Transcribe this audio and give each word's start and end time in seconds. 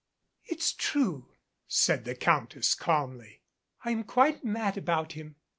"It's 0.45 0.73
true," 0.73 1.27
said 1.67 2.05
the 2.05 2.15
Countess 2.15 2.73
calmly. 2.73 3.43
"I 3.85 3.91
am 3.91 4.03
quite 4.03 4.43
mad 4.43 4.75
about 4.75 5.11
him. 5.11 5.35